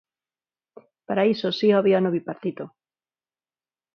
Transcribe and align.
Para 1.07 1.23
iso 1.33 1.47
si 1.57 1.67
o 1.71 1.77
había 1.79 1.99
no 2.03 2.13
Bipartito. 2.17 2.65